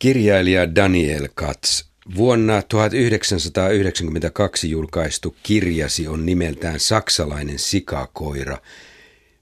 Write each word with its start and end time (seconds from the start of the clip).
Kirjailija 0.00 0.74
Daniel 0.74 1.28
Katz. 1.34 1.84
Vuonna 2.16 2.62
1992 2.62 4.70
julkaistu 4.70 5.36
kirjasi 5.42 6.08
on 6.08 6.26
nimeltään 6.26 6.80
Saksalainen 6.80 7.58
sikakoira. 7.58 8.58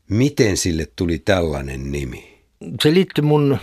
Miten 0.08 0.56
sille 0.56 0.86
tuli 0.96 1.18
tällainen 1.18 1.92
nimi? 1.92 2.42
Se 2.82 2.94
liittyy 2.94 3.24
mun 3.24 3.58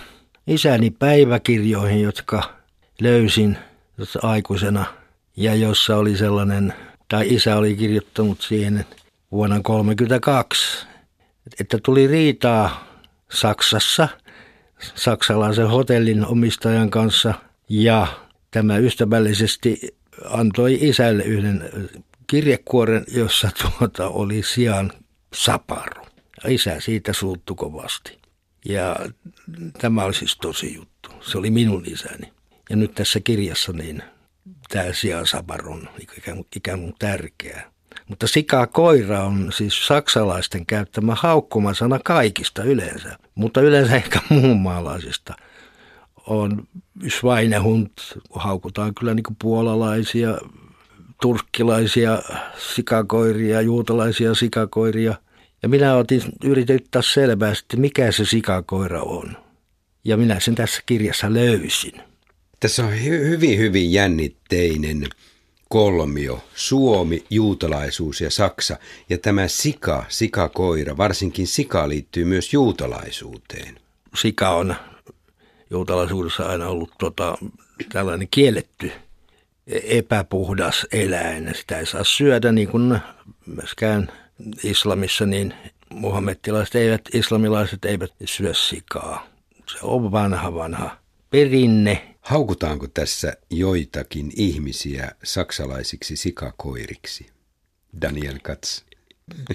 isäni 0.48 0.92
päiväkirjoihin, 0.92 2.02
jotka 2.02 2.54
löysin 3.02 3.58
aikuisena 4.22 4.86
ja 5.38 5.56
jossa 5.56 5.98
oli 5.98 6.18
sellainen, 6.18 6.74
tai 7.08 7.34
isä 7.34 7.58
oli 7.58 7.76
kirjoittanut 7.76 8.42
siihen 8.42 8.86
vuonna 9.32 9.56
1932, 9.56 10.88
että 11.60 11.80
tuli 11.84 12.08
riitaa 12.08 12.88
Saksassa 13.32 14.08
saksalaisen 14.96 15.68
hotellin 15.68 16.26
omistajan 16.26 16.90
kanssa 16.90 17.34
ja 17.70 18.08
tämä 18.52 18.78
ystävällisesti 18.78 19.98
antoi 20.26 20.78
isälle 20.82 21.24
yhden 21.24 21.70
kirjekuoren, 22.28 23.06
jossa 23.08 23.50
tuota 23.62 24.08
oli 24.08 24.44
sijaan 24.44 24.92
saparu. 25.34 26.06
Isä 26.48 26.80
siitä 26.80 27.14
suuttu 27.14 27.56
kovasti. 27.56 28.18
Ja 28.66 28.96
tämä 29.78 30.04
oli 30.04 30.14
siis 30.14 30.38
tosi 30.38 30.76
juttu. 30.76 31.10
Se 31.22 31.38
oli 31.38 31.52
minun 31.52 31.84
isäni. 31.86 32.34
Ja 32.70 32.76
nyt 32.76 32.96
tässä 32.96 33.20
kirjassa 33.20 33.74
niin 33.74 34.04
tämä 34.70 34.94
sijaan 34.94 35.26
on 35.66 35.90
ikään, 36.18 36.44
ikään 36.56 36.80
kuin 36.80 36.96
tärkeä. 37.00 37.72
Mutta 38.10 38.28
sika-koira 38.28 39.24
on 39.24 39.52
siis 39.52 39.88
saksalaisten 39.88 40.66
käyttämä 40.66 41.16
haukkumasana 41.16 42.00
kaikista 42.04 42.64
yleensä, 42.64 43.18
mutta 43.36 43.62
yleensä 43.62 43.96
ehkä 43.96 44.20
muun 44.30 44.60
maalaisista. 44.60 45.34
On 46.28 46.68
Schweinehund, 47.10 47.88
haukutaan 48.30 48.96
kyllä 48.96 49.14
niin 49.14 49.24
kuin 49.24 49.38
puolalaisia, 49.42 50.38
turkkilaisia 51.22 52.22
sikakoiria, 52.76 53.62
juutalaisia 53.62 54.36
sikakoiria. 54.36 55.16
Ja 55.64 55.70
minä 55.70 55.96
otin, 55.96 56.22
yritin 56.44 56.76
ottaa 56.76 57.02
selvää 57.02 57.52
että 57.52 57.78
mikä 57.78 58.12
se 58.12 58.26
sikakoira 58.26 59.02
on. 59.02 59.38
Ja 60.04 60.18
minä 60.18 60.40
sen 60.40 60.56
tässä 60.56 60.82
kirjassa 60.86 61.34
löysin. 61.34 61.94
Tässä 62.60 62.86
on 62.86 62.92
hy- 62.92 63.28
hyvin, 63.30 63.60
hyvin 63.60 63.94
jännitteinen 63.94 65.08
kolmio, 65.76 66.44
Suomi, 66.56 67.24
juutalaisuus 67.30 68.22
ja 68.22 68.32
Saksa. 68.32 68.78
Ja 69.10 69.18
tämä 69.18 69.48
sika, 69.48 70.06
sikakoira, 70.10 70.98
varsinkin 70.98 71.48
sika 71.48 71.90
liittyy 71.90 72.26
myös 72.26 72.54
juutalaisuuteen. 72.54 73.80
Sika 74.16 74.50
on 74.50 74.76
juutalaisuudessa 75.70 76.46
aina 76.46 76.68
ollut 76.68 76.92
tota, 77.00 77.38
tällainen 77.92 78.28
kielletty 78.32 78.92
epäpuhdas 79.68 80.88
eläin. 80.92 81.52
Sitä 81.56 81.80
ei 81.80 81.86
saa 81.86 82.04
syödä 82.04 82.52
niin 82.52 82.68
kuin 82.68 83.00
myöskään 83.46 84.12
islamissa, 84.64 85.26
niin 85.26 85.54
muhammettilaiset 85.90 86.76
eivät, 86.76 87.02
islamilaiset 87.14 87.86
eivät 87.86 88.12
syö 88.26 88.54
sikaa. 88.54 89.28
Se 89.72 89.78
on 89.82 90.12
vanha, 90.12 90.54
vanha 90.54 90.98
perinne 91.30 92.15
Haukutaanko 92.26 92.88
tässä 92.88 93.34
joitakin 93.50 94.32
ihmisiä 94.36 95.12
saksalaisiksi 95.24 96.16
sikakoiriksi? 96.16 97.30
Daniel 98.02 98.40
Katz. 98.44 98.82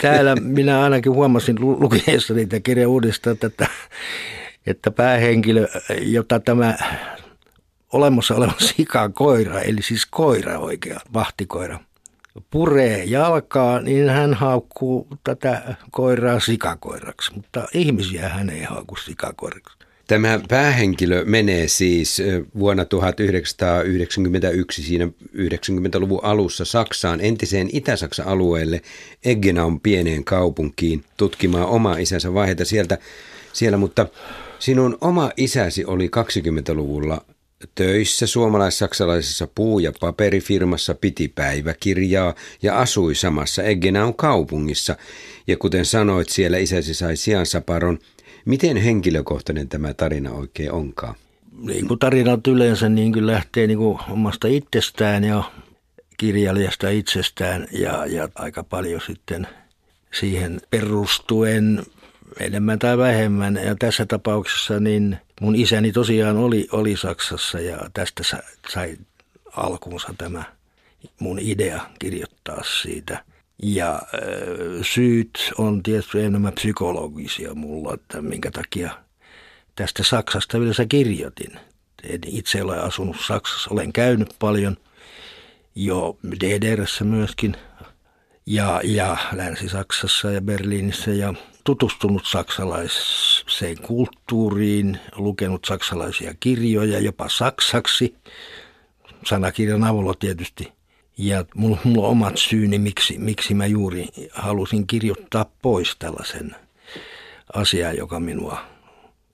Täällä 0.00 0.34
minä 0.36 0.82
ainakin 0.82 1.12
huomasin 1.12 1.56
lukiessa 1.60 2.34
niitä 2.34 2.60
kirjan 2.60 2.90
uudestaan, 2.90 3.36
että, 3.42 3.66
että 4.66 4.90
päähenkilö, 4.90 5.68
jota 6.00 6.40
tämä 6.40 6.78
olemassa 7.92 8.34
oleva 8.34 8.52
sikakoira, 8.76 9.60
eli 9.60 9.82
siis 9.82 10.06
koira 10.06 10.58
oikea, 10.58 11.00
vahtikoira, 11.14 11.80
puree 12.50 13.04
jalkaa, 13.04 13.80
niin 13.80 14.08
hän 14.08 14.34
haukkuu 14.34 15.08
tätä 15.24 15.76
koiraa 15.90 16.40
sikakoiraksi, 16.40 17.34
mutta 17.34 17.68
ihmisiä 17.74 18.28
hän 18.28 18.50
ei 18.50 18.62
haukku 18.62 18.96
sikakoiraksi. 18.96 19.79
Tämä 20.10 20.40
päähenkilö 20.48 21.24
menee 21.24 21.68
siis 21.68 22.22
vuonna 22.58 22.84
1991 22.84 24.82
siinä 24.82 25.08
90-luvun 25.36 26.20
alussa 26.22 26.64
Saksaan, 26.64 27.20
entiseen 27.20 27.68
Itä-Saksan 27.72 28.26
alueelle, 28.26 28.82
Eggenaun 29.24 29.80
pieneen 29.80 30.24
kaupunkiin 30.24 31.04
tutkimaan 31.16 31.66
omaa 31.66 31.96
isänsä 31.96 32.34
vaiheita 32.34 32.64
sieltä, 32.64 32.98
siellä, 33.52 33.78
mutta 33.78 34.06
sinun 34.58 34.98
oma 35.00 35.30
isäsi 35.36 35.84
oli 35.84 36.10
20-luvulla 36.16 37.24
töissä 37.74 38.26
suomalais-saksalaisessa 38.26 39.48
puu- 39.54 39.78
ja 39.78 39.92
paperifirmassa, 40.00 40.94
piti 40.94 41.28
päiväkirjaa 41.28 42.34
ja 42.62 42.78
asui 42.78 43.14
samassa 43.14 43.62
Eggenaun 43.62 44.14
kaupungissa. 44.14 44.96
Ja 45.46 45.56
kuten 45.56 45.84
sanoit, 45.84 46.28
siellä 46.28 46.58
isäsi 46.58 46.94
sai 46.94 47.16
siansaparon– 47.16 47.98
Miten 48.44 48.76
henkilökohtainen 48.76 49.68
tämä 49.68 49.94
tarina 49.94 50.30
oikein 50.30 50.72
onkaan? 50.72 51.14
Niin 51.58 51.88
kuin 51.88 51.98
tarinat 51.98 52.46
yleensä 52.46 52.88
niin 52.88 53.12
kuin 53.12 53.26
lähtee 53.26 53.66
niin 53.66 53.78
kuin 53.78 53.98
omasta 54.10 54.48
itsestään 54.48 55.24
ja 55.24 55.42
kirjailijasta 56.16 56.88
itsestään 56.90 57.66
ja, 57.72 58.06
ja 58.06 58.28
aika 58.34 58.64
paljon 58.64 59.00
sitten 59.06 59.46
siihen 60.12 60.60
perustuen 60.70 61.82
enemmän 62.40 62.78
tai 62.78 62.98
vähemmän. 62.98 63.60
Ja 63.64 63.74
tässä 63.78 64.06
tapauksessa 64.06 64.80
niin 64.80 65.16
mun 65.40 65.56
isäni 65.56 65.92
tosiaan 65.92 66.36
oli, 66.36 66.68
oli 66.72 66.96
Saksassa 66.96 67.60
ja 67.60 67.78
tästä 67.94 68.22
sai 68.68 68.96
alkunsa 69.56 70.14
tämä 70.18 70.42
mun 71.18 71.38
idea 71.38 71.80
kirjoittaa 71.98 72.62
siitä– 72.62 73.24
ja 73.62 74.02
syyt 74.82 75.52
on 75.58 75.82
tietysti 75.82 76.20
enemmän 76.20 76.52
psykologisia 76.52 77.54
mulla, 77.54 77.94
että 77.94 78.22
minkä 78.22 78.50
takia 78.50 78.90
tästä 79.74 80.02
Saksasta 80.02 80.58
yleensä 80.58 80.86
kirjoitin. 80.86 81.52
En 82.02 82.20
itse 82.26 82.62
ole 82.62 82.78
asunut 82.78 83.16
Saksassa, 83.26 83.70
olen 83.72 83.92
käynyt 83.92 84.34
paljon 84.38 84.76
jo 85.74 86.18
DDRssä 86.40 87.04
myöskin 87.04 87.56
ja, 88.46 88.80
ja 88.84 89.16
Länsi-Saksassa 89.32 90.30
ja 90.30 90.40
Berliinissä 90.40 91.10
ja 91.10 91.34
tutustunut 91.64 92.26
saksalaiseen 92.26 93.78
kulttuuriin, 93.82 94.98
lukenut 95.16 95.64
saksalaisia 95.64 96.34
kirjoja 96.40 96.98
jopa 96.98 97.28
saksaksi, 97.28 98.14
sanakirjan 99.26 99.84
avulla 99.84 100.14
tietysti– 100.14 100.72
ja 101.20 101.44
mulla, 101.54 101.78
mulla 101.84 102.06
on 102.06 102.12
omat 102.12 102.36
syyni, 102.36 102.78
miksi, 102.78 103.18
miksi 103.18 103.54
mä 103.54 103.66
juuri 103.66 104.08
halusin 104.32 104.86
kirjoittaa 104.86 105.50
pois 105.62 105.96
tällaisen 105.98 106.56
asian, 107.54 107.96
joka 107.96 108.20
minua 108.20 108.60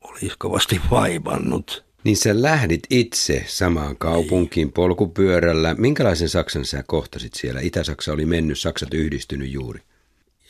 olisi 0.03 0.35
kovasti 0.39 0.81
vaivannut. 0.91 1.85
Niin 2.05 2.17
sä 2.17 2.43
lähdit 2.43 2.83
itse 2.91 3.45
samaan 3.47 3.97
kaupunkiin 3.97 4.73
polkupyörällä. 4.73 5.75
Minkälaisen 5.75 6.29
Saksan 6.29 6.65
sä 6.65 6.85
kohtasit 6.87 7.35
siellä? 7.35 7.61
Itä-Saksa 7.61 8.13
oli 8.13 8.27
mennyt, 8.27 8.59
Saksat 8.59 8.95
yhdistynyt 8.95 9.53
juuri. 9.53 9.81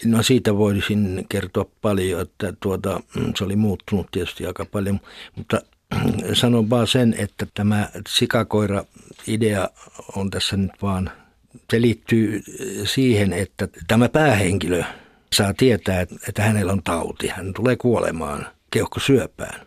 No 0.04 0.22
siitä 0.22 0.56
voisin 0.56 1.26
kertoa 1.28 1.66
paljon, 1.82 2.20
että 2.20 2.52
tuota, 2.60 3.00
se 3.38 3.44
oli 3.44 3.56
muuttunut 3.56 4.06
tietysti 4.10 4.46
aika 4.46 4.64
paljon, 4.64 5.00
mutta 5.36 5.60
sanon 6.32 6.70
vaan 6.70 6.86
sen, 6.86 7.14
että 7.18 7.46
tämä 7.54 7.88
sikakoira-idea 8.08 9.68
on 10.16 10.30
tässä 10.30 10.56
nyt 10.56 10.72
vaan 10.82 11.10
se 11.70 11.80
liittyy 11.80 12.42
siihen, 12.84 13.32
että 13.32 13.68
tämä 13.86 14.08
päähenkilö 14.08 14.82
saa 15.32 15.54
tietää, 15.54 16.00
että 16.28 16.42
hänellä 16.42 16.72
on 16.72 16.82
tauti. 16.82 17.28
Hän 17.28 17.54
tulee 17.54 17.76
kuolemaan 17.76 18.46
keuhkosyöpään. 18.70 19.66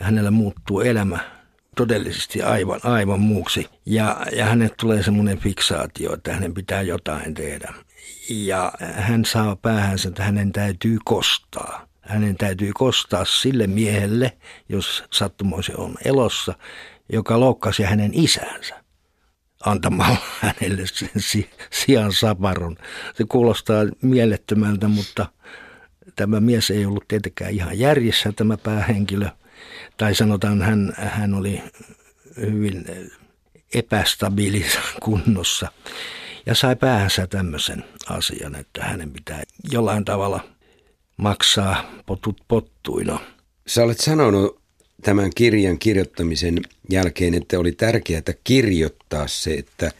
Hänellä 0.00 0.30
muuttuu 0.30 0.80
elämä 0.80 1.18
todellisesti 1.76 2.42
aivan, 2.42 2.80
aivan 2.82 3.20
muuksi. 3.20 3.66
Ja, 3.86 4.26
ja 4.36 4.44
hänet 4.44 4.76
tulee 4.76 5.02
semmoinen 5.02 5.38
fiksaatio, 5.38 6.14
että 6.14 6.32
hänen 6.32 6.54
pitää 6.54 6.82
jotain 6.82 7.34
tehdä. 7.34 7.74
Ja 8.30 8.72
hän 8.80 9.24
saa 9.24 9.56
päähänsä, 9.56 10.08
että 10.08 10.22
hänen 10.22 10.52
täytyy 10.52 10.98
kostaa. 11.04 11.88
Hänen 12.00 12.36
täytyy 12.36 12.72
kostaa 12.74 13.24
sille 13.24 13.66
miehelle, 13.66 14.32
jos 14.68 15.04
sattumoisi 15.12 15.72
on 15.76 15.94
elossa, 16.04 16.54
joka 17.12 17.40
loukkasi 17.40 17.82
hänen 17.82 18.10
isänsä 18.14 18.77
antamalla 19.64 20.16
hänelle 20.40 20.86
sen 20.86 21.10
sijaan 21.70 22.12
saparon. 22.12 22.76
Se 23.14 23.24
kuulostaa 23.28 23.84
mielettömältä, 24.02 24.88
mutta 24.88 25.26
tämä 26.16 26.40
mies 26.40 26.70
ei 26.70 26.86
ollut 26.86 27.08
tietenkään 27.08 27.52
ihan 27.52 27.78
järjessä 27.78 28.32
tämä 28.32 28.56
päähenkilö. 28.56 29.28
Tai 29.96 30.14
sanotaan, 30.14 30.62
hän, 30.62 30.92
hän 30.96 31.34
oli 31.34 31.62
hyvin 32.36 32.84
epästabiilissa 33.74 34.80
kunnossa 35.04 35.72
ja 36.46 36.54
sai 36.54 36.76
päänsä 36.76 37.26
tämmöisen 37.26 37.84
asian, 38.08 38.54
että 38.54 38.84
hänen 38.84 39.10
pitää 39.10 39.42
jollain 39.70 40.04
tavalla 40.04 40.40
maksaa 41.16 41.90
potut 42.06 42.40
pottuina. 42.48 43.18
Sä 43.66 43.82
olet 43.82 44.00
sanonut 44.00 44.57
tämän 45.02 45.30
kirjan 45.34 45.78
kirjoittamisen 45.78 46.58
jälkeen, 46.90 47.34
että 47.34 47.58
oli 47.58 47.72
tärkeää 47.72 48.22
kirjoittaa 48.44 49.26
se, 49.28 49.54
että 49.54 49.90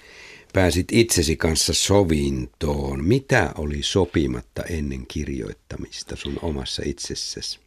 pääsit 0.52 0.86
itsesi 0.92 1.36
kanssa 1.36 1.74
sovintoon. 1.74 3.04
Mitä 3.04 3.52
oli 3.58 3.82
sopimatta 3.82 4.62
ennen 4.62 5.06
kirjoittamista 5.06 6.16
sun 6.16 6.38
omassa 6.42 6.82
itsessäsi? 6.86 7.58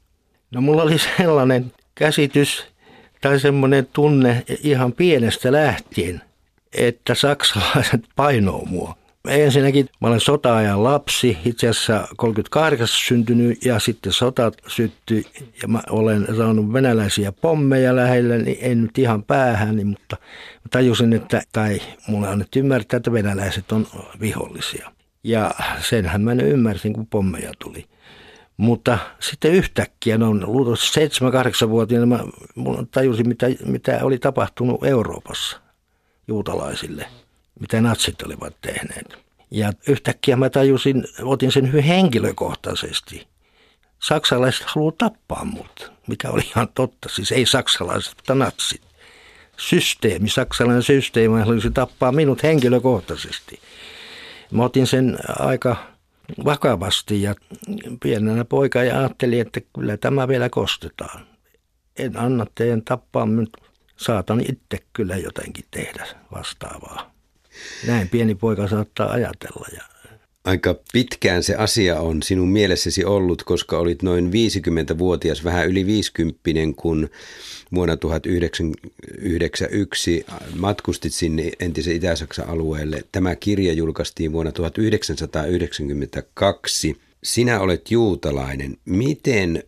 No 0.52 0.62
mulla 0.62 0.84
oli 0.84 0.98
sellainen 1.18 1.74
käsitys 1.96 2.64
tai 3.22 3.40
semmoinen 3.40 3.88
tunne 3.94 4.44
ihan 4.64 4.94
pienestä 4.94 5.52
lähtien, 5.52 6.22
että 6.74 7.16
saksalaiset 7.16 8.02
painoo 8.16 8.66
mua. 8.66 9.01
Ensinnäkin 9.28 9.90
mä 10.00 10.08
olen 10.08 10.20
sota-ajan 10.20 10.84
lapsi, 10.84 11.38
itse 11.46 11.70
asiassa 11.70 12.08
38 12.18 12.88
syntynyt 12.88 13.66
ja 13.66 13.80
sitten 13.80 14.14
sota 14.14 14.52
syttyi 14.68 15.26
ja 15.62 15.68
mä 15.68 15.82
olen 15.90 16.28
saanut 16.38 16.74
venäläisiä 16.74 17.32
pommeja 17.32 17.96
lähellä, 17.96 18.38
niin 18.38 18.58
en 18.62 18.82
nyt 18.82 18.98
ihan 18.98 19.24
päähän, 19.24 19.76
niin, 19.76 19.88
mutta 19.88 20.18
tajusin, 20.70 21.14
että, 21.14 21.42
tai 21.54 21.82
mulle 22.08 22.36
nyt 22.36 22.56
ymmärtää, 22.56 22.98
että 22.98 23.14
venäläiset 23.14 23.72
on 23.72 23.88
vihollisia. 24.20 24.92
Ja 25.24 25.52
senhän 25.90 26.22
mä 26.22 26.34
ymmärsin, 26.34 26.94
kun 26.94 27.08
pommeja 27.08 27.52
tuli. 27.60 27.86
Mutta 28.58 28.98
sitten 29.20 29.52
yhtäkkiä, 29.52 30.18
no 30.18 30.34
luultavasti 30.34 31.00
7-8-vuotiaana 31.66 32.06
mä 32.06 32.20
tajusin, 32.92 33.28
mitä, 33.28 33.48
mitä 33.66 34.00
oli 34.02 34.18
tapahtunut 34.18 34.84
Euroopassa 34.84 35.58
juutalaisille– 36.28 37.06
mitä 37.60 37.82
natsit 37.82 38.22
olivat 38.22 38.62
tehneet. 38.62 39.18
Ja 39.52 39.74
yhtäkkiä 39.88 40.36
mä 40.36 40.50
tajusin, 40.50 41.06
otin 41.22 41.52
sen 41.52 41.68
hyvin 41.68 41.84
henkilökohtaisesti. 41.84 43.28
Saksalaiset 44.00 44.64
haluavat 44.66 44.98
tappaa 44.98 45.46
mut, 45.46 45.92
mikä 46.08 46.30
oli 46.30 46.42
ihan 46.42 46.68
totta. 46.76 47.10
Siis 47.10 47.32
ei 47.32 47.46
saksalaiset, 47.46 48.14
mutta 48.16 48.36
natsit. 48.36 48.82
Systeemi, 49.58 50.30
saksalainen 50.30 50.84
systeemi 50.84 51.40
halusi 51.40 51.72
tappaa 51.72 52.12
minut 52.12 52.44
henkilökohtaisesti. 52.44 53.60
Mä 54.52 54.64
otin 54.64 54.88
sen 54.88 55.18
aika 55.40 55.76
vakavasti 56.46 57.22
ja 57.22 57.36
pienenä 58.04 58.46
poika 58.46 58.84
ja 58.84 59.00
ajattelin, 59.00 59.42
että 59.42 59.62
kyllä 59.76 59.98
tämä 59.98 60.28
vielä 60.28 60.50
kostetaan. 60.50 61.26
En 61.98 62.18
anna 62.18 62.46
teidän 62.56 62.82
tappaa, 62.82 63.26
mutta 63.26 63.60
saatan 63.98 64.42
itse 64.42 64.86
kyllä 64.94 65.18
jotenkin 65.18 65.66
tehdä 65.72 66.08
vastaavaa. 66.32 67.11
Näin 67.88 68.10
pieni 68.10 68.36
poika 68.36 68.68
saattaa 68.68 69.12
ajatella. 69.12 69.68
Ja... 69.76 69.84
Aika 70.44 70.76
pitkään 70.94 71.44
se 71.44 71.56
asia 71.56 72.00
on 72.00 72.24
sinun 72.24 72.50
mielessäsi 72.50 73.06
ollut, 73.06 73.44
koska 73.44 73.78
olit 73.78 74.04
noin 74.04 74.32
50-vuotias, 74.32 75.44
vähän 75.44 75.68
yli 75.68 75.86
50, 75.86 76.42
kun 76.76 77.10
vuonna 77.74 77.98
1991 77.98 80.26
matkustit 80.56 81.14
sinne 81.14 81.52
entisen 81.60 81.96
Itä-Saksan 81.96 82.50
alueelle. 82.50 83.04
Tämä 83.12 83.36
kirja 83.36 83.74
julkaistiin 83.74 84.32
vuonna 84.32 84.52
1992. 84.52 87.02
Sinä 87.24 87.60
olet 87.60 87.92
juutalainen. 87.92 88.78
Miten 88.86 89.64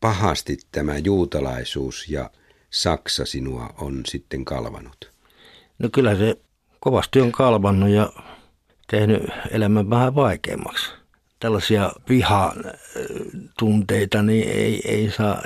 pahasti 0.00 0.58
tämä 0.72 0.98
juutalaisuus 0.98 2.08
ja 2.08 2.30
Saksa 2.70 3.24
sinua 3.24 3.74
on 3.78 4.00
sitten 4.06 4.44
kalvanut? 4.44 5.12
No 5.78 5.88
kyllä 5.92 6.16
se 6.16 6.36
kovasti 6.80 7.20
on 7.20 7.32
kalvannut 7.32 7.88
ja 7.88 8.12
tehnyt 8.90 9.22
elämän 9.50 9.90
vähän 9.90 10.14
vaikeammaksi. 10.14 10.92
Tällaisia 11.40 11.92
vihatunteita 12.08 14.22
niin 14.22 14.48
ei, 14.48 14.80
ei 14.84 15.10
saa 15.10 15.42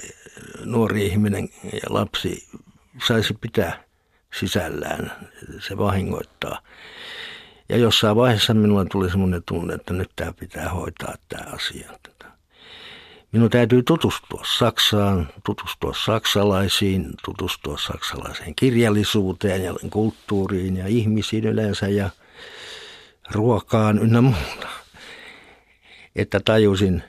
nuori 0.65 1.07
ihminen 1.07 1.49
ja 1.73 1.81
lapsi 1.89 2.49
saisi 3.07 3.35
pitää 3.41 3.85
sisällään. 4.35 5.13
Se 5.61 5.79
vahingoittaa. 5.79 6.59
Ja 7.69 7.77
jossain 7.77 8.17
vaiheessa 8.17 8.55
minulla 8.55 8.85
tuli 8.85 9.11
semmoinen 9.11 9.43
tunne, 9.47 9.75
että 9.75 9.95
nyt 9.95 10.11
tämä 10.17 10.33
pitää 10.33 10.69
hoitaa 10.69 11.15
tämä 11.29 11.45
asia. 11.53 11.91
Minun 13.33 13.51
täytyy 13.51 13.83
tutustua 13.83 14.43
Saksaan, 14.59 15.29
tutustua 15.45 15.95
saksalaisiin, 16.05 17.11
tutustua 17.25 17.79
saksalaiseen 17.79 18.55
kirjallisuuteen 18.55 19.65
ja 19.65 19.75
kulttuuriin 19.91 20.77
ja 20.77 20.87
ihmisiin 20.87 21.45
yleensä 21.45 21.89
ja 21.89 22.11
ruokaan 23.31 23.99
ynnä 23.99 24.21
muuta. 24.21 24.69
Että 26.17 26.41
tajusin, 26.41 27.03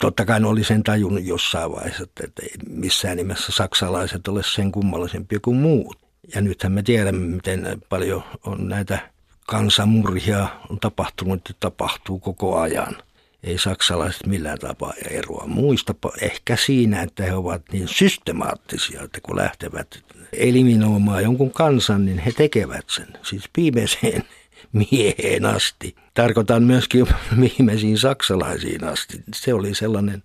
totta 0.00 0.24
kai 0.24 0.44
oli 0.44 0.64
sen 0.64 0.82
tajunnut 0.82 1.24
jossain 1.24 1.72
vaiheessa, 1.72 2.02
että 2.02 2.42
ei 2.42 2.52
missään 2.68 3.16
nimessä 3.16 3.52
saksalaiset 3.52 4.28
ole 4.28 4.42
sen 4.42 4.72
kummallisempia 4.72 5.38
kuin 5.42 5.56
muut. 5.56 5.98
Ja 6.34 6.40
nythän 6.40 6.72
me 6.72 6.82
tiedämme, 6.82 7.26
miten 7.26 7.82
paljon 7.88 8.24
on 8.46 8.68
näitä 8.68 9.10
kansanmurhia 9.46 10.48
on 10.70 10.80
tapahtunut 10.80 11.40
ja 11.48 11.54
tapahtuu 11.60 12.18
koko 12.18 12.58
ajan– 12.58 12.96
ei 13.42 13.58
saksalaiset 13.58 14.26
millään 14.26 14.58
tapaa 14.58 14.92
eroa 15.10 15.46
muista. 15.46 15.94
Ehkä 16.20 16.56
siinä, 16.56 17.02
että 17.02 17.22
he 17.22 17.34
ovat 17.34 17.62
niin 17.72 17.88
systemaattisia, 17.88 19.02
että 19.02 19.20
kun 19.22 19.36
lähtevät 19.36 20.04
eliminoimaan 20.32 21.22
jonkun 21.22 21.50
kansan, 21.50 22.04
niin 22.04 22.18
he 22.18 22.32
tekevät 22.32 22.84
sen. 22.90 23.08
Siis 23.22 23.44
viimeiseen 23.56 24.24
mieheen 24.90 25.46
asti. 25.46 25.96
Tarkoitan 26.14 26.62
myöskin 26.62 27.06
viimeisiin 27.40 27.98
saksalaisiin 27.98 28.84
asti. 28.84 29.22
Se 29.34 29.54
oli 29.54 29.74
sellainen 29.74 30.22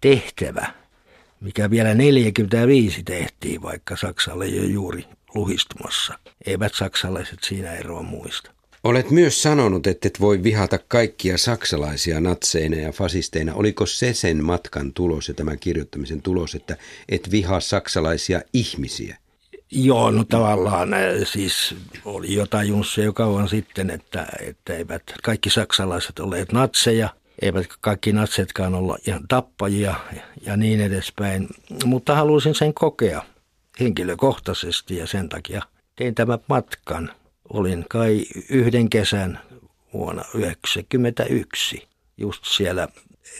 tehtävä, 0.00 0.66
mikä 1.40 1.70
vielä 1.70 1.94
45 1.94 3.02
tehtiin, 3.02 3.62
vaikka 3.62 3.96
Saksa 3.96 4.34
oli 4.34 4.56
jo 4.56 4.62
juuri 4.62 5.04
luhistumassa. 5.34 6.18
Eivät 6.46 6.74
saksalaiset 6.74 7.38
siinä 7.42 7.72
eroa 7.72 8.02
muista. 8.02 8.50
Olet 8.84 9.10
myös 9.10 9.42
sanonut, 9.42 9.86
että 9.86 10.08
et 10.08 10.20
voi 10.20 10.42
vihata 10.42 10.78
kaikkia 10.88 11.38
saksalaisia 11.38 12.20
natseina 12.20 12.76
ja 12.76 12.92
fasisteina. 12.92 13.54
Oliko 13.54 13.86
se 13.86 14.14
sen 14.14 14.44
matkan 14.44 14.92
tulos 14.92 15.28
ja 15.28 15.34
tämän 15.34 15.58
kirjoittamisen 15.58 16.22
tulos, 16.22 16.54
että 16.54 16.76
et 17.08 17.30
vihaa 17.30 17.60
saksalaisia 17.60 18.40
ihmisiä? 18.52 19.16
Joo, 19.70 20.10
no 20.10 20.24
tavallaan 20.24 20.94
äh, 20.94 21.00
siis 21.24 21.74
oli 22.04 22.34
jotain 22.34 22.68
junssia 22.68 23.04
jo 23.04 23.12
kauan 23.12 23.48
sitten, 23.48 23.90
että, 23.90 24.26
että 24.40 24.74
eivät 24.74 25.02
kaikki 25.22 25.50
saksalaiset 25.50 26.18
olleet 26.18 26.52
natseja, 26.52 27.08
eivät 27.42 27.66
kaikki 27.80 28.12
natsetkaan 28.12 28.74
olla 28.74 28.98
ihan 29.06 29.28
tappajia 29.28 29.94
ja 30.46 30.56
niin 30.56 30.80
edespäin. 30.80 31.48
Mutta 31.84 32.14
halusin 32.14 32.54
sen 32.54 32.74
kokea 32.74 33.22
henkilökohtaisesti 33.80 34.96
ja 34.96 35.06
sen 35.06 35.28
takia 35.28 35.62
tein 35.96 36.14
tämän 36.14 36.38
matkan– 36.48 37.10
olin 37.50 37.86
kai 37.88 38.24
yhden 38.48 38.90
kesän 38.90 39.40
vuonna 39.92 40.22
1991 40.22 41.88
just 42.16 42.44
siellä 42.44 42.88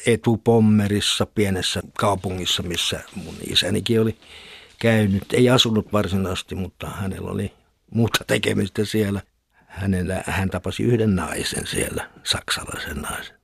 Etupommerissa, 0.06 1.26
pienessä 1.26 1.82
kaupungissa, 1.98 2.62
missä 2.62 3.00
mun 3.14 3.34
isänikin 3.50 4.00
oli 4.00 4.16
käynyt. 4.78 5.32
Ei 5.32 5.50
asunut 5.50 5.92
varsinaisesti, 5.92 6.54
mutta 6.54 6.86
hänellä 6.86 7.30
oli 7.30 7.52
muuta 7.90 8.24
tekemistä 8.26 8.84
siellä. 8.84 9.22
Hänellä, 9.66 10.22
hän 10.26 10.50
tapasi 10.50 10.82
yhden 10.82 11.16
naisen 11.16 11.66
siellä, 11.66 12.10
saksalaisen 12.24 12.96
naisen. 12.96 13.36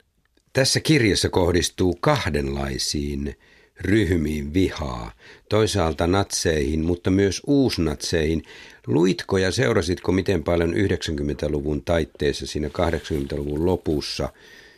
Tässä 0.52 0.80
kirjassa 0.80 1.28
kohdistuu 1.28 1.96
kahdenlaisiin 2.00 3.36
ryhmiin 3.80 4.54
vihaa, 4.54 5.12
toisaalta 5.48 6.06
natseihin, 6.06 6.84
mutta 6.84 7.10
myös 7.10 7.42
uusnatseihin. 7.46 8.42
Luitko 8.86 9.38
ja 9.38 9.52
seurasitko 9.52 10.12
miten 10.12 10.42
paljon 10.42 10.74
90-luvun 10.74 11.82
taitteessa, 11.82 12.46
siinä 12.46 12.68
80-luvun 12.68 13.66
lopussa, 13.66 14.28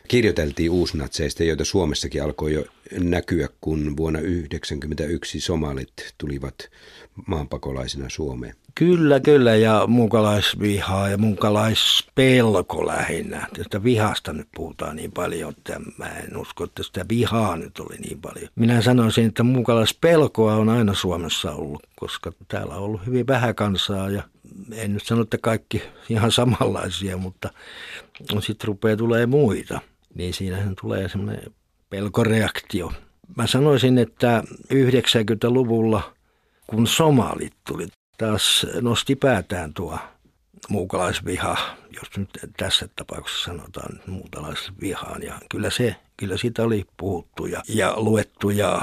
kirjoiteltiin 0.07 0.71
uusnatseista, 0.71 1.43
joita 1.43 1.65
Suomessakin 1.65 2.23
alkoi 2.23 2.53
jo 2.53 2.65
näkyä, 2.99 3.49
kun 3.61 3.97
vuonna 3.97 4.19
1991 4.19 5.39
somalit 5.39 6.13
tulivat 6.17 6.69
maanpakolaisina 7.27 8.09
Suomeen? 8.09 8.55
Kyllä, 8.79 9.19
kyllä, 9.19 9.55
ja 9.55 9.83
muukalaisvihaa 9.87 11.09
ja 11.09 11.17
muukalaispelko 11.17 12.87
lähinnä. 12.87 13.47
Tästä 13.57 13.83
vihasta 13.83 14.33
nyt 14.33 14.47
puhutaan 14.55 14.95
niin 14.95 15.11
paljon, 15.11 15.53
että 15.57 15.79
mä 15.97 16.05
en 16.05 16.37
usko, 16.37 16.63
että 16.63 16.83
sitä 16.83 17.05
vihaa 17.09 17.57
nyt 17.57 17.79
oli 17.79 17.95
niin 17.97 18.21
paljon. 18.21 18.49
Minä 18.55 18.81
sanoisin, 18.81 19.25
että 19.25 19.43
muukalaispelkoa 19.43 20.55
on 20.55 20.69
aina 20.69 20.93
Suomessa 20.93 21.51
ollut, 21.51 21.87
koska 21.95 22.31
täällä 22.47 22.75
on 22.75 22.83
ollut 22.83 23.05
hyvin 23.05 23.27
vähän 23.27 23.55
kansaa 23.55 24.09
ja 24.09 24.23
en 24.71 24.93
nyt 24.93 25.05
sano, 25.05 25.21
että 25.21 25.37
kaikki 25.37 25.81
ihan 26.09 26.31
samanlaisia, 26.31 27.17
mutta 27.17 27.49
sitten 28.39 28.67
rupeaa 28.67 28.97
tulee 28.97 29.25
muita. 29.25 29.79
Niin 30.15 30.33
siinähän 30.33 30.75
tulee 30.81 31.09
semmoinen 31.09 31.51
pelkoreaktio. 31.89 32.91
Mä 33.35 33.47
sanoisin, 33.47 33.97
että 33.97 34.43
90-luvulla, 34.73 36.13
kun 36.67 36.87
somalit 36.87 37.53
tuli 37.67 37.87
taas 38.19 38.65
nosti 38.81 39.15
päätään 39.15 39.73
tuo 39.73 39.99
muukalaisviha, 40.69 41.57
jos 41.95 42.17
nyt 42.17 42.29
tässä 42.57 42.89
tapauksessa 42.95 43.45
sanotaan 43.45 43.99
muukalaisvihaan. 44.07 45.23
Ja 45.23 45.39
kyllä, 45.49 45.69
se, 45.69 45.95
kyllä 46.17 46.37
siitä 46.37 46.63
oli 46.63 46.85
puhuttu 46.97 47.45
ja, 47.45 47.61
ja 47.67 47.93
luettu 47.95 48.49
ja, 48.49 48.81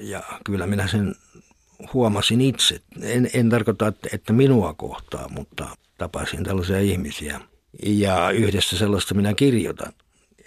ja 0.00 0.22
kyllä 0.44 0.66
minä 0.66 0.86
sen 0.88 1.14
huomasin 1.94 2.40
itse. 2.40 2.80
En, 3.02 3.30
en 3.34 3.50
tarkoita, 3.50 3.92
että 4.12 4.32
minua 4.32 4.74
kohtaa, 4.74 5.28
mutta 5.28 5.68
tapasin 5.98 6.44
tällaisia 6.44 6.80
ihmisiä. 6.80 7.40
Ja 7.86 8.30
yhdessä 8.30 8.78
sellaista 8.78 9.14
minä 9.14 9.34
kirjoitan. 9.34 9.92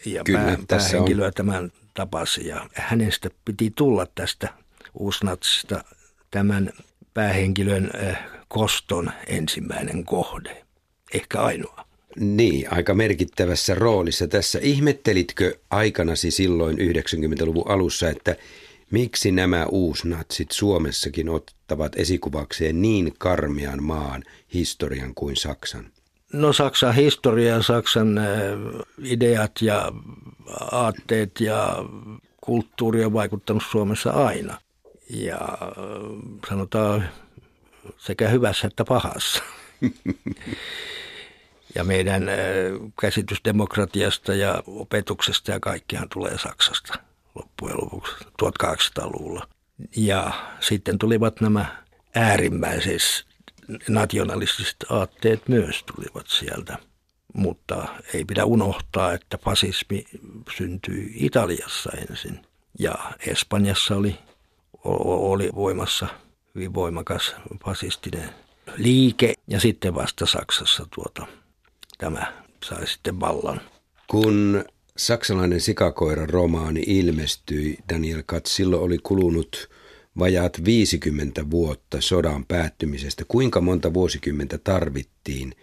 Ja 0.06 0.24
Kyllä, 0.24 0.40
pää, 0.40 0.58
tässä 0.68 0.92
päähenkilöä 0.92 1.28
on. 1.28 1.34
tämän 1.34 1.72
tapasi. 1.94 2.48
Ja 2.48 2.70
hänestä 2.74 3.30
piti 3.46 3.72
tulla 3.76 4.06
tästä 4.16 4.54
uusnatsista 4.94 5.84
tämän 6.32 6.74
päähenkilön 7.14 7.90
äh, 8.04 8.20
koston 8.48 9.12
ensimmäinen 9.28 10.06
kohde. 10.06 10.66
Ehkä 11.14 11.42
ainoa. 11.42 11.86
Niin, 12.16 12.74
aika 12.74 12.94
merkittävässä 12.94 13.76
roolissa 13.76 14.28
tässä. 14.28 14.60
Ihmettelitkö 14.62 15.58
aikanasi 15.70 16.32
silloin 16.32 16.78
90-luvun 16.78 17.72
alussa, 17.72 18.10
että 18.10 18.36
miksi 18.92 19.32
nämä 19.32 19.66
uusnatsit 19.66 20.52
Suomessakin 20.52 21.30
ottavat 21.30 21.92
esikuvakseen 21.96 22.82
niin 22.82 23.14
karmian 23.18 23.84
maan 23.84 24.24
historian 24.54 25.16
kuin 25.16 25.36
Saksan? 25.36 25.92
No 26.34 26.54
Saksan 26.54 26.96
historia, 26.96 27.62
Saksan 27.62 28.18
äh, 28.18 28.26
ideat 29.04 29.52
ja 29.62 29.92
aatteet 30.72 31.32
ja 31.40 31.76
kulttuuri 32.42 33.06
on 33.06 33.14
vaikuttanut 33.14 33.64
Suomessa 33.72 34.10
aina. 34.10 34.58
Ja 35.10 35.38
äh, 35.38 35.68
sanotaan 36.50 37.10
sekä 37.98 38.28
hyvässä 38.28 38.68
että 38.68 38.86
pahassa. 38.86 39.44
ja 41.76 41.84
meidän 41.84 42.30
äh, 42.30 42.36
käsitys 43.02 43.38
demokratiasta 43.46 44.34
ja 44.34 44.64
opetuksesta 44.68 45.52
ja 45.52 45.60
kaikkihan 45.60 46.10
tulee 46.10 46.38
Saksasta 46.38 46.94
loppujen 47.36 47.78
lopuksi 47.78 48.14
1800-luvulla. 48.44 49.48
Ja 49.98 50.32
sitten 50.60 50.98
tulivat 50.98 51.42
nämä 51.42 51.84
äärimmäiset 52.16 53.26
nationalistiset 53.90 54.76
aatteet 54.90 55.48
myös 55.48 55.84
tulivat 55.84 56.28
sieltä. 56.28 56.78
Mutta 57.34 57.88
ei 58.14 58.26
pidä 58.26 58.46
unohtaa, 58.46 59.14
että 59.14 59.38
fasismi 59.38 60.06
syntyi 60.58 61.12
Italiassa 61.16 61.92
ensin. 62.10 62.40
Ja 62.80 62.96
Espanjassa 63.28 63.96
oli, 63.96 64.20
oli 64.84 65.50
voimassa 65.56 66.08
hyvin 66.56 66.74
voimakas 66.74 67.36
fasistinen 67.66 68.30
liike. 68.78 69.34
Ja 69.48 69.60
sitten 69.60 69.96
vasta 69.96 70.26
Saksassa 70.26 70.86
tuota, 70.96 71.28
tämä 71.98 72.34
sai 72.66 72.88
sitten 72.88 73.20
vallan. 73.20 73.62
Kun 74.08 74.66
saksalainen 74.98 75.62
sikakoiran 75.62 76.30
romaani 76.30 76.84
ilmestyi, 76.88 77.78
Daniel 77.94 78.24
Katz, 78.26 78.52
silloin 78.52 78.82
oli 78.82 78.98
kulunut 78.98 79.70
vajaat 80.20 80.66
50 80.66 81.52
vuotta 81.52 82.02
sodan 82.02 82.46
päättymisestä. 82.46 83.24
Kuinka 83.28 83.62
monta 83.62 83.94
vuosikymmentä 83.94 84.58
tarvittiin 84.58 85.56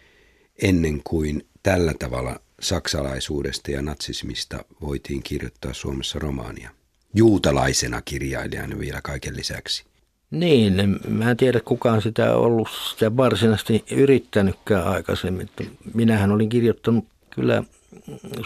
ennen 0.62 1.00
kuin 1.04 1.46
tällä 1.62 1.94
tavalla 1.98 2.40
saksalaisuudesta 2.60 3.70
ja 3.70 3.82
natsismista 3.82 4.64
voitiin 4.80 5.22
kirjoittaa 5.22 5.74
Suomessa 5.74 6.18
romaania? 6.18 6.70
Juutalaisena 7.16 8.02
kirjailijana 8.02 8.78
vielä 8.78 9.00
kaiken 9.02 9.36
lisäksi. 9.36 9.84
Niin, 10.30 10.98
mä 11.08 11.30
en 11.30 11.36
tiedä 11.36 11.60
kukaan 11.60 12.02
sitä 12.02 12.36
ollut 12.36 12.68
sitä 12.90 13.16
varsinaisesti 13.16 13.84
yrittänytkään 13.90 14.86
aikaisemmin. 14.86 15.48
Minähän 15.94 16.32
olin 16.32 16.48
kirjoittanut 16.48 17.04
kyllä 17.30 17.62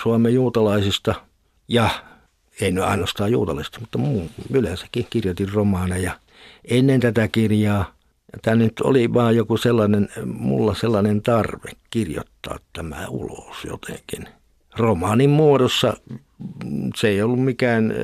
Suomen 0.02 0.34
juutalaisista 0.34 1.14
ja 1.68 1.90
ei 2.60 2.72
nyt 2.72 2.84
ainoastaan 2.84 3.32
juutalaisista, 3.32 3.80
mutta 3.80 3.98
muu, 3.98 4.30
yleensäkin 4.50 5.06
kirjoitin 5.10 5.52
romaaneja 5.52 6.18
ennen 6.64 7.00
tätä 7.00 7.28
kirjaa. 7.28 7.94
Tämä 8.42 8.56
nyt 8.56 8.80
oli 8.80 9.14
vaan 9.14 9.36
joku 9.36 9.56
sellainen, 9.56 10.08
mulla 10.24 10.74
sellainen 10.74 11.22
tarve 11.22 11.70
kirjoittaa 11.90 12.58
tämä 12.72 13.06
ulos 13.08 13.64
jotenkin. 13.64 14.39
Romaanin 14.76 15.30
muodossa 15.30 15.96
se 16.96 17.08
ei 17.08 17.22
ollut 17.22 17.44
mikään 17.44 17.94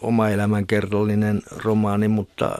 oma 0.00 0.28
elämänkerrallinen 0.28 1.42
romaani, 1.56 2.08
mutta 2.08 2.58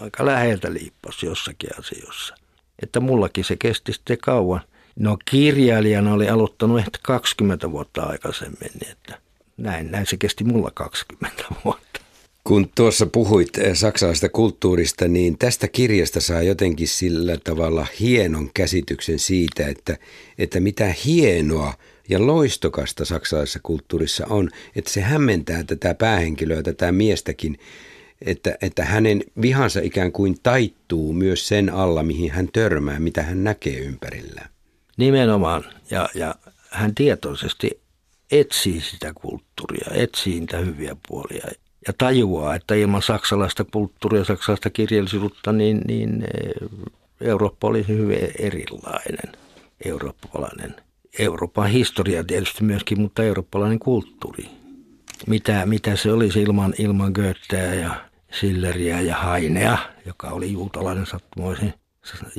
aika 0.00 0.26
läheltä 0.26 0.72
liippasi 0.72 1.26
jossakin 1.26 1.70
asioissa. 1.78 2.34
Että 2.82 3.00
mullakin 3.00 3.44
se 3.44 3.56
kesti 3.56 3.92
sitten 3.92 4.18
kauan. 4.18 4.60
No 4.96 5.18
kirjailijana 5.30 6.12
oli 6.14 6.28
aloittanut 6.28 6.78
ehkä 6.78 6.98
20 7.02 7.70
vuotta 7.70 8.02
aikaisemmin, 8.02 8.70
niin 8.80 8.92
että 8.92 9.18
näin, 9.56 9.90
näin 9.90 10.06
se 10.06 10.16
kesti 10.16 10.44
mulla 10.44 10.70
20 10.74 11.44
vuotta. 11.64 12.00
Kun 12.44 12.68
tuossa 12.74 13.06
puhuit 13.06 13.48
saksalaisesta 13.74 14.28
kulttuurista, 14.28 15.08
niin 15.08 15.38
tästä 15.38 15.68
kirjasta 15.68 16.20
saa 16.20 16.42
jotenkin 16.42 16.88
sillä 16.88 17.36
tavalla 17.44 17.86
hienon 18.00 18.50
käsityksen 18.54 19.18
siitä, 19.18 19.66
että, 19.66 19.96
että 20.38 20.60
mitä 20.60 20.94
hienoa 21.04 21.74
ja 22.08 22.26
loistokasta 22.26 23.04
saksalaisessa 23.04 23.60
kulttuurissa 23.62 24.26
on, 24.30 24.50
että 24.76 24.90
se 24.90 25.00
hämmentää 25.00 25.64
tätä 25.64 25.94
päähenkilöä, 25.94 26.62
tätä 26.62 26.92
miestäkin, 26.92 27.58
että, 28.22 28.56
että 28.62 28.84
hänen 28.84 29.24
vihansa 29.42 29.80
ikään 29.80 30.12
kuin 30.12 30.36
taittuu 30.42 31.12
myös 31.12 31.48
sen 31.48 31.70
alla, 31.70 32.02
mihin 32.02 32.30
hän 32.30 32.48
törmää, 32.52 33.00
mitä 33.00 33.22
hän 33.22 33.44
näkee 33.44 33.78
ympärillään. 33.78 34.48
Nimenomaan, 34.96 35.64
ja, 35.90 36.08
ja 36.14 36.34
hän 36.70 36.94
tietoisesti 36.94 37.80
etsii 38.30 38.80
sitä 38.80 39.12
kulttuuria, 39.14 39.90
etsii 39.94 40.40
niitä 40.40 40.58
hyviä 40.58 40.96
puolia 41.08 41.46
ja 41.86 41.92
tajuaa, 41.98 42.54
että 42.54 42.74
ilman 42.74 43.02
saksalaista 43.02 43.64
kulttuuria, 43.64 44.24
saksalaista 44.24 44.70
kirjallisuutta, 44.70 45.52
niin, 45.52 45.80
niin 45.86 46.24
Eurooppa 47.20 47.68
olisi 47.68 47.88
hyvin 47.88 48.18
erilainen, 48.38 49.32
eurooppalainen. 49.84 50.74
Euroopan 51.18 51.70
historia 51.70 52.24
tietysti 52.24 52.64
myöskin, 52.64 53.00
mutta 53.00 53.24
eurooppalainen 53.24 53.78
kulttuuri. 53.78 54.48
Mitä, 55.26 55.66
mitä 55.66 55.96
se 55.96 56.12
olisi 56.12 56.42
ilman, 56.42 56.74
ilman 56.78 57.12
Goetheä 57.12 57.74
ja 57.74 58.08
Silleriä 58.32 59.00
ja 59.00 59.16
Hainea, 59.16 59.78
joka 60.06 60.28
oli 60.28 60.52
juutalainen 60.52 61.06
sattumoisin. 61.06 61.74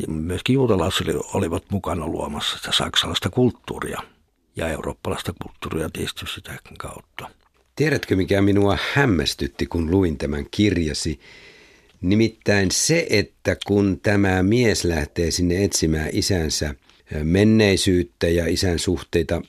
Myöskin 0.08 0.54
juutalaiset 0.54 1.08
olivat 1.34 1.64
mukana 1.72 2.08
luomassa 2.08 2.58
sitä 2.58 2.72
saksalaista 2.72 3.30
kulttuuria 3.30 4.02
ja 4.56 4.68
eurooppalaista 4.68 5.34
kulttuuria 5.44 5.90
tietysti 5.90 6.26
sitä 6.36 6.60
kautta. 6.80 7.30
Tiedätkö, 7.76 8.16
mikä 8.16 8.42
minua 8.42 8.78
hämmästytti, 8.94 9.66
kun 9.66 9.92
luin 9.92 10.18
tämän 10.18 10.46
kirjasi? 10.52 11.20
Nimittäin 12.02 12.72
se, 12.72 13.08
että 13.10 13.58
kun 13.68 14.00
tämä 14.00 14.44
mies 14.44 14.84
lähtee 14.84 15.32
sinne 15.32 15.64
etsimään 15.64 16.10
isänsä 16.12 16.76
menneisyyttä 17.24 18.28
ja 18.28 18.48
isän 18.48 18.80
suhteita 18.80 19.42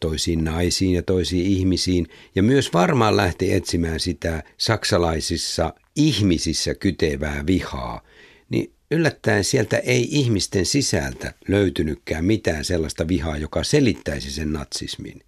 toisiin 0.00 0.44
naisiin 0.44 0.94
ja 0.94 1.02
toisiin 1.02 1.46
ihmisiin, 1.46 2.06
ja 2.34 2.42
myös 2.42 2.72
varmaan 2.72 3.16
lähti 3.16 3.52
etsimään 3.52 4.00
sitä 4.00 4.42
saksalaisissa 4.56 5.74
ihmisissä 5.96 6.74
kytevää 6.74 7.46
vihaa, 7.46 8.02
niin 8.48 8.72
yllättäen 8.90 9.44
sieltä 9.44 9.78
ei 9.78 10.08
ihmisten 10.10 10.66
sisältä 10.66 11.34
löytynytkään 11.48 12.24
mitään 12.24 12.64
sellaista 12.64 13.08
vihaa, 13.08 13.36
joka 13.36 13.64
selittäisi 13.64 14.30
sen 14.30 14.52
natsismin. 14.52 15.22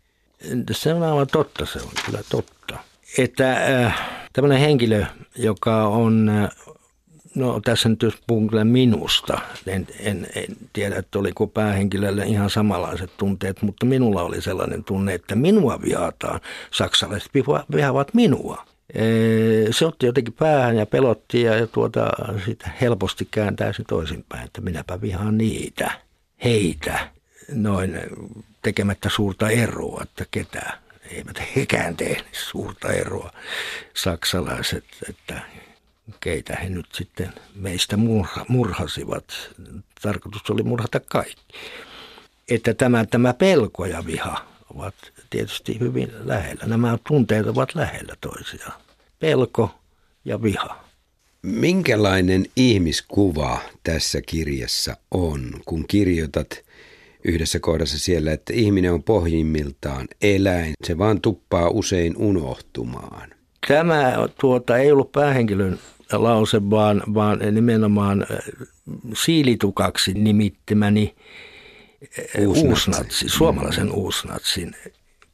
Se 0.71 0.95
on 0.95 1.03
aivan 1.03 1.27
totta, 1.27 1.67
se 1.67 1.79
on 1.79 1.91
kyllä 2.07 2.21
totta. 2.29 2.79
Että 3.19 3.85
äh, 3.87 4.01
tämmöinen 4.33 4.59
henkilö, 4.59 5.05
joka 5.37 5.87
on, 5.87 6.31
no 7.35 7.61
tässä 7.61 7.89
nyt 7.89 8.03
jos 8.03 8.15
puhun 8.27 8.49
kyllä 8.49 8.65
minusta, 8.65 9.41
en, 9.67 9.87
en, 10.01 10.27
en 10.35 10.57
tiedä, 10.73 10.97
että 10.97 11.19
oliko 11.19 11.47
päähenkilölle 11.47 12.25
ihan 12.25 12.51
samanlaiset 12.51 13.11
tunteet, 13.17 13.63
mutta 13.63 13.87
minulla 13.87 14.23
oli 14.23 14.43
sellainen 14.43 14.85
tunne, 14.85 15.15
että 15.15 15.35
minua 15.35 15.83
vihataan, 15.83 16.41
saksalaiset 16.71 17.31
vihaavat 17.77 18.15
minua. 18.15 18.65
Se 19.71 19.87
otti 19.87 20.07
jotenkin 20.07 20.35
päähän 20.35 20.77
ja 20.77 20.87
pelotti 20.87 21.43
ja, 21.43 21.57
ja 21.57 21.67
tuota, 21.67 22.09
sitä 22.45 22.71
helposti 22.81 23.29
kääntää 23.31 23.73
se 23.73 23.85
toisinpäin, 23.89 24.45
että 24.45 24.61
minäpä 24.61 25.01
vihaan 25.01 25.39
niitä, 25.39 25.91
heitä, 26.45 27.09
noin 27.55 28.01
tekemättä 28.63 29.09
suurta 29.09 29.51
eroa, 29.51 30.01
että 30.03 30.25
ketä 30.31 30.79
eivät 31.11 31.43
hekään 31.57 31.97
tehneet 31.97 32.35
suurta 32.35 32.93
eroa 32.93 33.31
saksalaiset, 33.95 34.85
että 35.09 35.41
keitä 36.21 36.57
he 36.57 36.69
nyt 36.69 36.87
sitten 36.93 37.33
meistä 37.55 37.97
murha, 37.97 38.45
murhasivat. 38.49 39.25
Tarkoitus 40.03 40.51
oli 40.51 40.63
murhata 40.63 41.01
kaikki. 41.01 41.59
Että 42.49 42.75
tämä, 42.75 43.05
tämä 43.07 43.35
pelko 43.35 43.87
ja 43.87 44.07
viha 44.07 44.47
ovat 44.75 44.95
tietysti 45.31 45.81
hyvin 45.81 46.13
lähellä. 46.25 46.67
Nämä 46.67 46.99
tunteet 47.09 47.47
ovat 47.47 47.75
lähellä 47.75 48.15
toisiaan. 48.21 48.81
Pelko 49.19 49.75
ja 50.25 50.43
viha. 50.43 50.85
Minkälainen 51.43 52.47
ihmiskuva 52.57 53.61
tässä 53.85 54.21
kirjassa 54.21 54.97
on, 55.11 55.51
kun 55.65 55.85
kirjoitat– 55.89 56.49
yhdessä 57.25 57.61
kohdassa 57.61 57.99
siellä, 57.99 58.33
että 58.33 58.53
ihminen 58.53 58.93
on 58.93 59.03
pohjimmiltaan 59.03 60.09
eläin. 60.23 60.75
Se 60.85 60.99
vaan 60.99 61.21
tuppaa 61.21 61.69
usein 61.69 62.17
unohtumaan. 62.17 63.31
Tämä 63.69 64.29
tuota, 64.41 64.79
ei 64.79 64.93
ollut 64.93 65.13
päähenkilön 65.13 65.79
lause, 66.13 66.71
vaan, 66.71 67.03
vaan 67.15 67.39
nimenomaan 67.53 68.27
siilitukaksi 69.15 70.15
nimittämäni 70.15 71.15
uusnatsi, 72.39 72.69
uusnatsi 72.69 73.29
suomalaisen 73.29 73.93
uusnatsin 73.93 74.75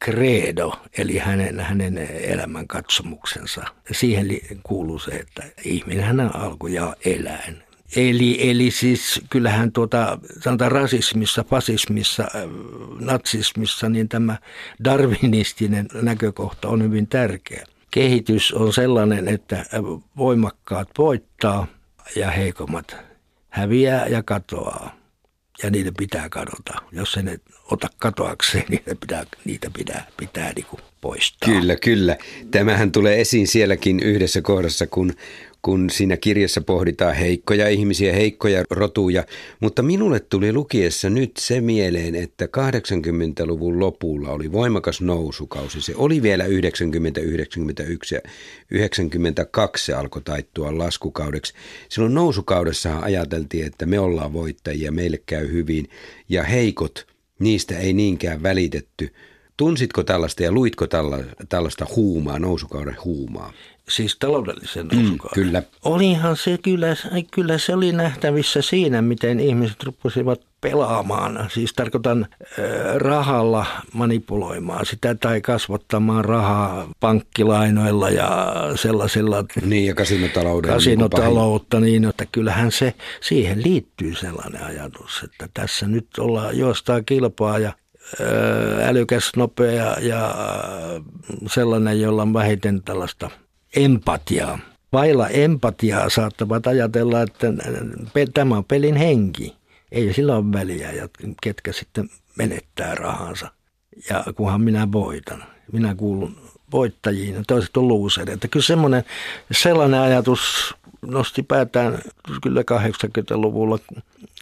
credo, 0.05 0.73
eli 0.97 1.17
hänen, 1.17 1.59
hänen 1.59 1.97
elämänkatsomuksensa. 2.21 3.63
Siihen 3.91 4.27
kuuluu 4.63 4.99
se, 4.99 5.11
että 5.11 5.43
ihminen 5.63 6.03
hän 6.03 6.35
alkujaan 6.35 6.95
eläin. 7.05 7.63
Eli, 7.95 8.49
eli 8.49 8.71
siis 8.71 9.21
kyllähän 9.29 9.71
tuota, 9.71 10.17
sanotaan 10.39 10.71
rasismissa, 10.71 11.43
fasismissa, 11.43 12.23
äh, 12.23 12.41
natsismissa, 12.99 13.89
niin 13.89 14.09
tämä 14.09 14.37
darwinistinen 14.83 15.87
näkökohta 15.93 16.67
on 16.67 16.83
hyvin 16.83 17.07
tärkeä. 17.07 17.65
Kehitys 17.91 18.51
on 18.51 18.73
sellainen, 18.73 19.27
että 19.27 19.65
voimakkaat 20.17 20.89
voittaa 20.97 21.67
ja 22.15 22.31
heikommat 22.31 22.95
häviää 23.49 24.07
ja 24.07 24.23
katoaa 24.23 24.95
ja 25.63 25.69
niitä 25.69 25.91
pitää 25.97 26.29
kadota. 26.29 26.73
Jos 26.91 27.11
se 27.11 27.21
ne 27.21 27.39
ota 27.71 27.87
katoakseen, 27.97 28.65
niin 28.69 28.83
niitä 28.85 28.99
pitää, 29.01 29.25
niitä 29.45 29.71
pitää, 29.77 30.07
pitää 30.17 30.53
niin 30.55 30.65
kuin 30.65 30.81
poistaa. 31.01 31.49
Kyllä, 31.49 31.75
kyllä. 31.75 32.17
Tämähän 32.51 32.91
tulee 32.91 33.21
esiin 33.21 33.47
sielläkin 33.47 33.99
yhdessä 33.99 34.41
kohdassa, 34.41 34.87
kun 34.87 35.13
kun 35.61 35.89
siinä 35.89 36.17
kirjassa 36.17 36.61
pohditaan 36.61 37.15
heikkoja 37.15 37.69
ihmisiä, 37.69 38.13
heikkoja 38.13 38.63
rotuja, 38.69 39.23
mutta 39.59 39.81
minulle 39.81 40.19
tuli 40.19 40.53
lukiessa 40.53 41.09
nyt 41.09 41.31
se 41.37 41.61
mieleen, 41.61 42.15
että 42.15 42.45
80-luvun 42.45 43.79
lopulla 43.79 44.29
oli 44.29 44.51
voimakas 44.51 45.01
nousukausi. 45.01 45.81
Se 45.81 45.93
oli 45.95 46.21
vielä 46.21 46.45
90, 46.45 47.21
91 47.21 48.15
ja 48.15 48.21
92 48.71 49.85
se 49.85 49.93
alkoi 49.93 50.21
taittua 50.21 50.77
laskukaudeksi. 50.77 51.53
Silloin 51.89 52.13
nousukaudessahan 52.13 53.03
ajateltiin, 53.03 53.65
että 53.65 53.85
me 53.85 53.99
ollaan 53.99 54.33
voittajia, 54.33 54.91
meille 54.91 55.21
käy 55.25 55.51
hyvin 55.51 55.89
ja 56.29 56.43
heikot, 56.43 57.07
niistä 57.39 57.77
ei 57.77 57.93
niinkään 57.93 58.43
välitetty. 58.43 59.13
Tunsitko 59.57 60.03
tällaista 60.03 60.43
ja 60.43 60.51
luitko 60.51 60.87
tällaista 61.49 61.85
huumaa, 61.95 62.39
nousukauden 62.39 62.97
huumaa? 63.05 63.53
Siis 63.89 64.17
taloudellisen. 64.19 64.87
Mm, 64.87 65.17
kyllä. 65.33 65.63
Olihan 65.85 66.37
se 66.37 66.57
kyllä, 66.63 66.87
kyllä 67.31 67.57
se 67.57 67.73
oli 67.73 67.91
nähtävissä 67.91 68.61
siinä, 68.61 69.01
miten 69.01 69.39
ihmiset 69.39 69.83
rupesivat 69.83 70.41
pelaamaan, 70.61 71.49
siis 71.53 71.73
tarkoitan 71.73 72.27
äh, 72.41 72.95
rahalla 72.95 73.65
manipuloimaan 73.93 74.85
sitä 74.85 75.15
tai 75.15 75.41
kasvattamaan 75.41 76.25
rahaa 76.25 76.89
pankkilainoilla 76.99 78.09
ja 78.09 78.55
sellaisilla. 78.75 79.45
Niin 79.65 79.85
ja 79.85 79.95
kasinotalouden. 79.95 80.71
Kasinotaloutta 80.71 81.79
niin, 81.79 82.05
että 82.05 82.25
kyllähän 82.31 82.71
se, 82.71 82.93
siihen 83.21 83.63
liittyy 83.63 84.15
sellainen 84.15 84.63
ajatus, 84.63 85.21
että 85.23 85.49
tässä 85.53 85.87
nyt 85.87 86.07
ollaan 86.17 86.57
juostaa 86.57 87.01
kilpaa 87.01 87.59
ja 87.59 87.73
älykäs, 88.83 89.31
nopea 89.35 89.95
ja 90.01 90.35
sellainen, 91.47 92.01
jolla 92.01 92.21
on 92.21 92.33
vähiten 92.33 92.83
tällaista 92.83 93.29
empatiaa. 93.75 94.59
Vailla 94.93 95.27
empatiaa 95.27 96.09
saattavat 96.09 96.67
ajatella, 96.67 97.21
että 97.21 97.47
tämä 98.33 98.57
on 98.57 98.65
pelin 98.65 98.95
henki. 98.95 99.55
Ei 99.91 100.13
sillä 100.13 100.35
ole 100.35 100.53
väliä, 100.53 100.89
ketkä 101.43 101.73
sitten 101.73 102.09
menettää 102.35 102.95
rahansa. 102.95 103.51
Ja 104.09 104.23
kunhan 104.35 104.61
minä 104.61 104.91
voitan. 104.91 105.43
Minä 105.71 105.95
kuulun 105.95 106.35
voittajiin 106.71 107.35
ja 107.35 107.43
toiset 107.47 107.77
on 107.77 107.87
luuseja. 107.87 108.33
Että 108.33 108.47
kyllä 108.47 108.65
semmoinen, 108.65 109.03
sellainen 109.51 109.99
ajatus 109.99 110.73
nosti 111.01 111.43
päätään 111.43 111.99
kyllä 112.43 112.61
80-luvulla. 112.61 113.79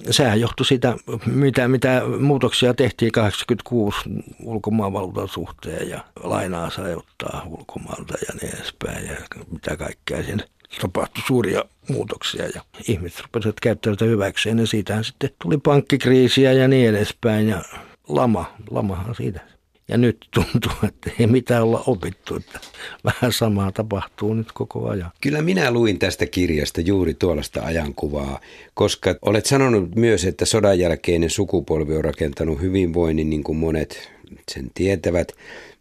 Sehän 0.10 0.42
johtui 0.42 0.66
siitä, 0.66 0.96
mitä, 1.25 1.68
mitä 1.68 2.01
muutoksia 2.20 2.74
tehtiin 2.74 3.12
86 3.12 3.98
ulkomaanvaluutan 4.44 5.27
suhteen 5.27 5.90
ja 5.90 6.03
lainaa 6.24 6.70
sai 6.70 6.96
ottaa 6.96 7.44
ulkomailta 7.46 8.14
ja 8.27 8.33
niin 8.42 8.55
edespäin 8.55 9.07
ja 9.07 9.16
mitä 9.51 9.77
kaikkea 9.77 10.24
siinä 10.24 10.44
tapahtui 10.81 11.24
suuria 11.27 11.64
muutoksia 11.90 12.46
ja 12.55 12.62
ihmiset 12.88 13.20
rupesivat 13.20 13.60
käyttämään 13.60 13.96
sitä 13.96 14.05
hyväkseen 14.05 14.60
ja 14.60 14.68
siitähän 14.68 15.03
sitten 15.03 15.29
tuli 15.42 15.57
pankkikriisiä 15.57 16.53
ja 16.53 16.68
niin 16.68 16.90
edespäin 16.90 17.50
ja 17.50 17.62
lama, 18.07 18.55
lamahan 18.70 19.16
siitä 19.16 19.56
ja 19.88 19.98
nyt 19.98 20.18
tuntuu, 20.34 20.72
että 20.88 21.12
ei 21.20 21.28
mitään 21.28 21.64
olla 21.64 21.84
opittu, 21.88 22.36
että 22.36 22.60
vähän 23.04 23.34
samaa 23.34 23.72
tapahtuu 23.72 24.34
nyt 24.34 24.52
koko 24.52 24.90
ajan. 24.90 25.12
Kyllä 25.22 25.42
minä 25.42 25.72
luin 25.72 26.00
tästä 26.00 26.26
kirjasta 26.26 26.82
juuri 26.82 27.14
tuollaista 27.14 27.62
ajankuvaa, 27.62 28.40
koska 28.74 29.16
olet 29.22 29.46
sanonut 29.46 29.96
myös, 29.96 30.26
että 30.26 30.46
sodan 30.46 30.80
jälkeinen 30.80 31.30
sukupolvi 31.30 31.96
on 31.96 32.04
rakentanut 32.04 32.62
hyvinvoinnin 32.62 33.30
niin 33.30 33.44
kuin 33.44 33.58
monet 33.58 34.12
sen 34.52 34.72
tietävät, 34.74 35.32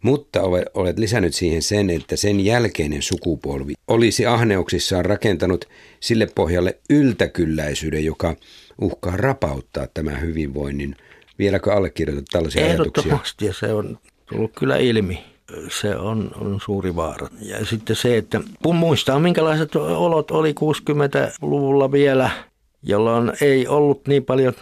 mutta 0.01 0.41
olet 0.73 0.99
lisännyt 0.99 1.35
siihen 1.35 1.61
sen, 1.61 1.89
että 1.89 2.15
sen 2.15 2.45
jälkeinen 2.45 3.01
sukupolvi 3.01 3.73
olisi 3.87 4.25
ahneuksissaan 4.25 5.05
rakentanut 5.05 5.65
sille 5.99 6.27
pohjalle 6.35 6.77
yltäkylläisyyden, 6.89 8.05
joka 8.05 8.35
uhkaa 8.81 9.17
rapauttaa 9.17 9.87
tämän 9.93 10.21
hyvinvoinnin– 10.21 10.95
Vieläkö 11.39 11.73
allekirjoitat 11.73 12.25
tällaisia 12.31 12.65
Ehdottomasti, 12.65 13.09
ajatuksia? 13.09 13.47
ja 13.47 13.53
se 13.53 13.73
on 13.73 13.99
tullut 14.29 14.51
kyllä 14.55 14.77
ilmi. 14.77 15.23
Se 15.69 15.95
on, 15.95 16.31
on 16.35 16.59
suuri 16.65 16.95
vaara. 16.95 17.27
Ja 17.41 17.65
sitten 17.65 17.95
se, 17.95 18.17
että 18.17 18.41
kun 18.63 18.75
muistaa 18.75 19.19
minkälaiset 19.19 19.75
olot 19.75 20.31
oli 20.31 20.51
60-luvulla 20.59 21.91
vielä, 21.91 22.29
jolloin 22.83 23.31
ei 23.41 23.67
ollut 23.67 24.07
niin 24.07 24.25
paljon 24.25 24.53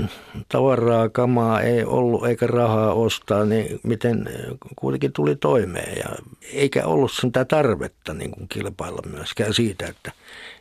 tavaraa, 0.50 1.10
kamaa, 1.10 1.62
ei 1.62 1.84
ollut 1.84 2.28
eikä 2.28 2.48
rahaa 2.48 2.94
ostaa, 2.94 3.46
niin 3.46 3.80
miten 3.84 4.30
kuitenkin 4.76 5.14
tuli 5.14 5.36
toimeen. 5.36 5.98
Ja 5.98 6.16
eikä 6.54 6.86
ollut 6.86 7.12
sitä 7.12 7.46
tarvetta 7.46 8.14
niin 8.14 8.32
kuin 8.32 8.48
kilpailla 8.48 9.02
myöskään 9.06 9.54
siitä, 9.54 9.86
että, 9.88 10.12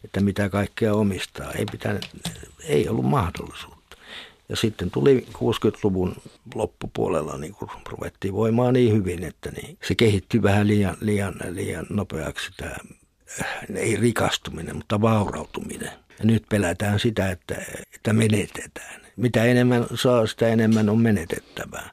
että 0.05 0.20
mitä 0.20 0.48
kaikkea 0.48 0.94
omistaa. 0.94 1.53
Ei, 1.53 1.66
pitänyt, 1.70 2.09
ei 2.68 2.88
ollut 2.88 3.05
mahdollisuus. 3.05 3.73
Ja 4.48 4.57
sitten 4.57 4.90
tuli 4.90 5.26
60-luvun 5.35 6.16
loppupuolella, 6.54 7.38
niin 7.38 7.54
kun 7.54 7.68
ruvettiin 7.88 8.35
voimaan 8.35 8.74
niin 8.74 8.92
hyvin, 8.92 9.24
että 9.24 9.50
niin 9.50 9.78
se 9.88 9.94
kehittyi 9.94 10.42
vähän 10.42 10.66
liian, 10.66 10.96
liian, 11.00 11.35
liian 11.50 11.87
nopeaksi 11.90 12.50
tämä, 12.57 12.76
äh, 13.40 13.46
ei 13.74 13.96
rikastuminen, 13.96 14.76
mutta 14.76 15.00
vaurautuminen. 15.00 15.90
Ja 16.18 16.24
nyt 16.24 16.44
pelätään 16.48 17.00
sitä, 17.00 17.30
että, 17.30 17.54
että 17.94 18.12
menetetään. 18.12 19.00
Mitä 19.16 19.44
enemmän 19.44 19.87
saa, 19.94 20.26
sitä 20.26 20.48
enemmän 20.48 20.88
on 20.88 20.98
menetettävää. 20.98 21.90